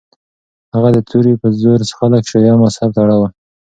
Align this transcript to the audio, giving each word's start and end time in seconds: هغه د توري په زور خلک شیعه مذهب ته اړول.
هغه 0.73 0.89
د 0.95 0.97
توري 1.09 1.33
په 1.41 1.47
زور 1.61 1.79
خلک 1.97 2.23
شیعه 2.31 2.55
مذهب 2.63 2.89
ته 2.95 2.99
اړول. 3.03 3.31